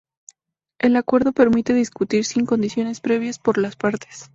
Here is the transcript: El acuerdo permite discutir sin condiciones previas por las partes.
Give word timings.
El 0.79 0.95
acuerdo 0.95 1.31
permite 1.31 1.75
discutir 1.75 2.25
sin 2.25 2.47
condiciones 2.47 3.01
previas 3.01 3.37
por 3.37 3.59
las 3.59 3.75
partes. 3.75 4.29